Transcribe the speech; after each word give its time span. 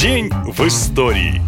День 0.00 0.30
в 0.44 0.64
истории. 0.64 1.47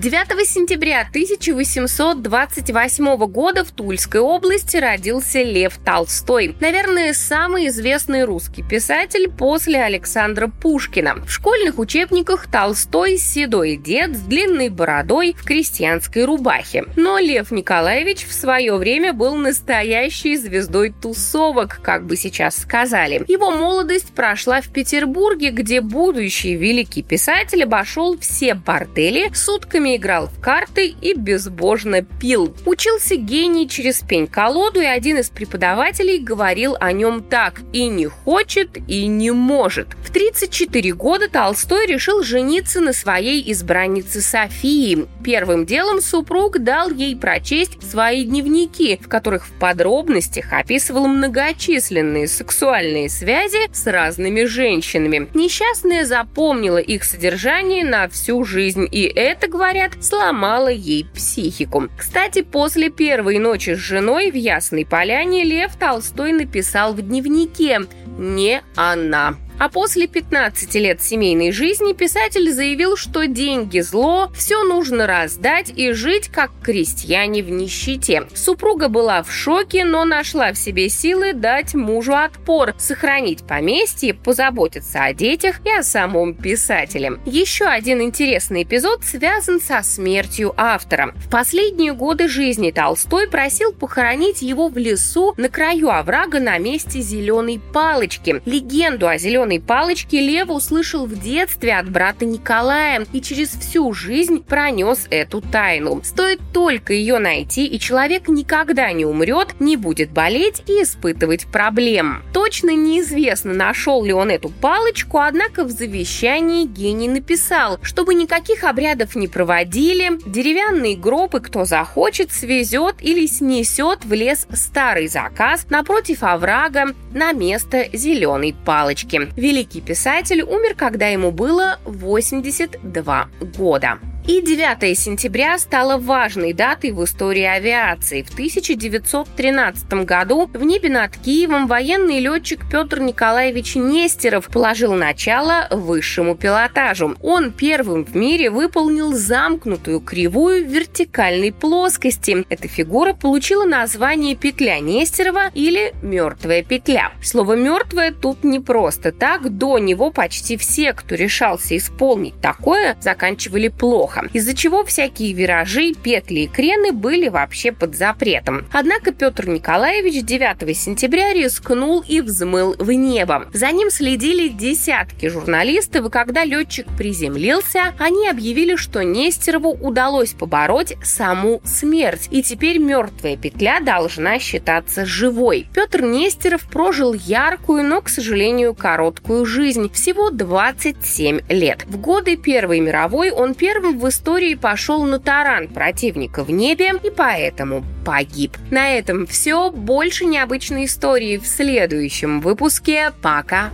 9 0.00 0.46
сентября 0.46 1.00
1828 1.00 3.16
года 3.26 3.64
в 3.64 3.72
Тульской 3.72 4.20
области 4.20 4.76
родился 4.76 5.42
Лев 5.42 5.76
Толстой. 5.84 6.54
Наверное, 6.60 7.12
самый 7.12 7.66
известный 7.66 8.22
русский 8.22 8.62
писатель 8.62 9.28
после 9.28 9.82
Александра 9.82 10.46
Пушкина. 10.46 11.16
В 11.26 11.32
школьных 11.32 11.80
учебниках 11.80 12.46
Толстой– 12.46 13.18
седой 13.20 13.74
дед 13.74 14.16
с 14.16 14.20
длинной 14.20 14.68
бородой 14.68 15.34
в 15.36 15.42
крестьянской 15.42 16.24
рубахе. 16.24 16.84
Но 16.94 17.18
Лев 17.18 17.50
Николаевич 17.50 18.24
в 18.24 18.32
свое 18.32 18.76
время 18.76 19.12
был 19.12 19.34
настоящей 19.34 20.36
звездой 20.36 20.94
тусовок, 21.02 21.80
как 21.82 22.06
бы 22.06 22.16
сейчас 22.16 22.56
сказали. 22.56 23.24
Его 23.26 23.50
молодость 23.50 24.14
прошла 24.14 24.60
в 24.60 24.68
Петербурге, 24.68 25.50
где 25.50 25.80
будущий 25.80 26.54
великий 26.54 27.02
писатель 27.02 27.64
обошел 27.64 28.16
все 28.20 28.54
бордели 28.54 29.32
сутками 29.34 29.87
время 29.88 29.96
играл 29.96 30.28
в 30.28 30.40
карты 30.40 30.94
и 31.00 31.14
безбожно 31.14 32.02
пил. 32.02 32.54
Учился 32.66 33.16
гений 33.16 33.68
через 33.68 34.00
пень-колоду, 34.00 34.80
и 34.80 34.86
один 34.86 35.18
из 35.18 35.30
преподавателей 35.30 36.18
говорил 36.18 36.76
о 36.78 36.92
нем 36.92 37.22
так 37.22 37.60
«и 37.72 37.86
не 37.88 38.06
хочет, 38.06 38.76
и 38.86 39.06
не 39.06 39.30
может». 39.30 39.88
В 40.04 40.10
34 40.10 40.92
года 40.92 41.28
Толстой 41.28 41.86
решил 41.86 42.22
жениться 42.22 42.80
на 42.80 42.92
своей 42.92 43.50
избраннице 43.52 44.20
Софии. 44.20 45.06
Первым 45.24 45.66
делом 45.66 46.00
супруг 46.00 46.58
дал 46.58 46.90
ей 46.90 47.16
прочесть 47.16 47.82
свои 47.88 48.24
дневники, 48.24 48.98
в 49.02 49.08
которых 49.08 49.46
в 49.46 49.52
подробностях 49.58 50.52
описывал 50.52 51.06
многочисленные 51.06 52.28
сексуальные 52.28 53.08
связи 53.08 53.68
с 53.72 53.86
разными 53.86 54.44
женщинами. 54.44 55.28
Несчастная 55.34 56.04
запомнила 56.04 56.78
их 56.78 57.04
содержание 57.04 57.84
на 57.84 58.08
всю 58.08 58.44
жизнь, 58.44 58.86
и 58.90 59.02
это, 59.02 59.48
говорят, 59.48 59.77
говорят, 59.78 60.04
сломала 60.04 60.68
ей 60.68 61.04
психику. 61.04 61.88
Кстати, 61.96 62.42
после 62.42 62.90
первой 62.90 63.38
ночи 63.38 63.74
с 63.74 63.78
женой 63.78 64.30
в 64.30 64.34
Ясной 64.34 64.84
Поляне 64.84 65.44
Лев 65.44 65.76
Толстой 65.76 66.32
написал 66.32 66.94
в 66.94 67.02
дневнике 67.02 67.80
«Не 68.18 68.62
она». 68.74 69.36
А 69.58 69.68
после 69.68 70.06
15 70.06 70.72
лет 70.76 71.02
семейной 71.02 71.50
жизни 71.50 71.92
писатель 71.92 72.52
заявил, 72.52 72.96
что 72.96 73.26
деньги– 73.26 73.80
зло, 73.80 74.30
все 74.36 74.62
нужно 74.62 75.08
раздать 75.08 75.72
и 75.74 75.90
жить 75.90 76.28
как 76.28 76.52
крестьяне 76.62 77.42
в 77.42 77.50
нищете. 77.50 78.28
Супруга 78.34 78.88
была 78.88 79.22
в 79.24 79.32
шоке, 79.32 79.84
но 79.84 80.04
нашла 80.04 80.52
в 80.52 80.56
себе 80.56 80.88
силы 80.88 81.32
дать 81.32 81.74
мужу 81.74 82.14
отпор, 82.14 82.74
сохранить 82.78 83.44
поместье, 83.44 84.14
позаботиться 84.14 85.02
о 85.02 85.12
детях 85.12 85.60
и 85.64 85.70
о 85.70 85.82
самом 85.82 86.34
писателе. 86.34 87.18
Еще 87.26 87.64
один 87.64 88.00
интересный 88.00 88.62
эпизод 88.62 89.02
связан 89.02 89.60
со 89.60 89.82
смертью 89.82 90.54
автора. 90.56 91.14
В 91.16 91.28
последние 91.28 91.94
годы 91.94 92.28
жизни 92.28 92.70
Толстой 92.70 93.28
просил 93.28 93.72
похоронить 93.72 94.40
его 94.40 94.68
в 94.68 94.78
лесу 94.78 95.34
на 95.36 95.48
краю 95.48 95.90
оврага 95.90 96.38
на 96.38 96.58
месте 96.58 97.00
зеленой 97.00 97.60
палочки. 97.72 98.40
Легенду 98.44 99.08
о 99.08 99.18
зеленой 99.18 99.47
зеленой 99.48 99.60
палочки 99.60 100.16
Лев 100.16 100.50
услышал 100.50 101.06
в 101.06 101.18
детстве 101.18 101.74
от 101.74 101.90
брата 101.90 102.26
Николая 102.26 103.06
и 103.12 103.20
через 103.20 103.48
всю 103.48 103.92
жизнь 103.94 104.42
пронес 104.42 105.06
эту 105.10 105.40
тайну. 105.40 106.02
Стоит 106.04 106.40
только 106.52 106.92
ее 106.92 107.18
найти, 107.18 107.66
и 107.66 107.78
человек 107.78 108.28
никогда 108.28 108.92
не 108.92 109.06
умрет, 109.06 109.54
не 109.58 109.76
будет 109.76 110.10
болеть 110.10 110.62
и 110.66 110.82
испытывать 110.82 111.46
проблем. 111.46 112.22
Точно 112.34 112.70
неизвестно, 112.70 113.54
нашел 113.54 114.04
ли 114.04 114.12
он 114.12 114.30
эту 114.30 114.50
палочку, 114.50 115.18
однако 115.18 115.64
в 115.64 115.70
завещании 115.70 116.66
гений 116.66 117.08
написал, 117.08 117.78
чтобы 117.82 118.14
никаких 118.14 118.64
обрядов 118.64 119.16
не 119.16 119.28
проводили, 119.28 120.18
деревянные 120.26 120.96
гробы 120.96 121.40
кто 121.40 121.64
захочет 121.64 122.32
свезет 122.32 122.96
или 123.00 123.26
снесет 123.26 124.04
в 124.04 124.12
лес 124.12 124.46
старый 124.52 125.08
заказ 125.08 125.66
напротив 125.70 126.22
оврага 126.22 126.94
на 127.12 127.32
место 127.32 127.86
зеленой 127.92 128.54
палочки. 128.66 129.28
Великий 129.38 129.80
писатель 129.80 130.42
умер, 130.42 130.74
когда 130.74 131.06
ему 131.06 131.30
было 131.30 131.78
82 131.84 133.28
года. 133.56 133.98
И 134.28 134.42
9 134.42 134.98
сентября 134.98 135.56
стало 135.56 135.96
важной 135.96 136.52
датой 136.52 136.90
в 136.90 137.02
истории 137.02 137.44
авиации. 137.44 138.20
В 138.20 138.30
1913 138.34 140.04
году 140.04 140.50
в 140.52 140.62
небе 140.64 140.90
над 140.90 141.16
Киевом 141.16 141.66
военный 141.66 142.20
летчик 142.20 142.60
Петр 142.70 143.00
Николаевич 143.00 143.74
Нестеров 143.76 144.48
положил 144.48 144.92
начало 144.92 145.66
высшему 145.70 146.34
пилотажу. 146.34 147.16
Он 147.22 147.52
первым 147.52 148.04
в 148.04 148.14
мире 148.14 148.50
выполнил 148.50 149.14
замкнутую 149.14 150.00
кривую 150.00 150.66
в 150.66 150.68
вертикальной 150.68 151.50
плоскости. 151.50 152.44
Эта 152.50 152.68
фигура 152.68 153.14
получила 153.14 153.64
название 153.64 154.36
петля 154.36 154.78
Нестерова 154.78 155.50
или 155.54 155.94
мертвая 156.02 156.62
петля. 156.62 157.12
Слово 157.22 157.54
«мертвая» 157.54 158.12
тут 158.12 158.44
не 158.44 158.60
просто 158.60 159.10
так. 159.10 159.56
До 159.56 159.78
него 159.78 160.10
почти 160.10 160.58
все, 160.58 160.92
кто 160.92 161.14
решался 161.14 161.78
исполнить 161.78 162.38
такое, 162.42 162.94
заканчивали 163.00 163.68
плохо 163.68 164.17
воздуха, 164.18 164.30
из-за 164.32 164.54
чего 164.54 164.84
всякие 164.84 165.32
виражи, 165.32 165.92
петли 165.94 166.40
и 166.40 166.46
крены 166.46 166.92
были 166.92 167.28
вообще 167.28 167.72
под 167.72 167.96
запретом. 167.96 168.66
Однако 168.72 169.12
Петр 169.12 169.48
Николаевич 169.48 170.24
9 170.24 170.76
сентября 170.76 171.32
рискнул 171.32 172.04
и 172.06 172.20
взмыл 172.20 172.74
в 172.78 172.90
небо. 172.90 173.46
За 173.52 173.70
ним 173.72 173.90
следили 173.90 174.48
десятки 174.48 175.28
журналистов, 175.28 176.06
и 176.06 176.10
когда 176.10 176.44
летчик 176.44 176.86
приземлился, 176.96 177.94
они 177.98 178.28
объявили, 178.28 178.76
что 178.76 179.02
Нестерову 179.02 179.70
удалось 179.72 180.32
побороть 180.32 180.94
саму 181.02 181.60
смерть, 181.64 182.28
и 182.30 182.42
теперь 182.42 182.78
мертвая 182.78 183.36
петля 183.36 183.80
должна 183.80 184.38
считаться 184.38 185.04
живой. 185.04 185.66
Петр 185.74 186.02
Нестеров 186.02 186.62
прожил 186.62 187.14
яркую, 187.14 187.84
но, 187.84 188.00
к 188.00 188.08
сожалению, 188.08 188.74
короткую 188.74 189.44
жизнь, 189.46 189.90
всего 189.92 190.30
27 190.30 191.40
лет. 191.48 191.84
В 191.86 191.98
годы 191.98 192.36
Первой 192.36 192.80
мировой 192.80 193.30
он 193.30 193.54
первым 193.54 193.97
в 193.98 194.08
истории 194.08 194.54
пошел 194.54 195.04
на 195.04 195.18
таран 195.18 195.68
противника 195.68 196.44
в 196.44 196.50
небе 196.50 196.92
и 197.02 197.10
поэтому 197.10 197.84
погиб. 198.04 198.56
На 198.70 198.90
этом 198.96 199.26
все. 199.26 199.70
Больше 199.70 200.24
необычной 200.24 200.86
истории 200.86 201.36
в 201.36 201.46
следующем 201.46 202.40
выпуске. 202.40 203.12
Пока. 203.20 203.70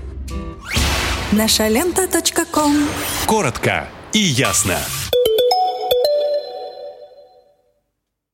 Наша 1.31 1.69
лента. 1.69 2.09
Коротко 3.27 3.87
и 4.13 4.19
ясно. 4.19 4.79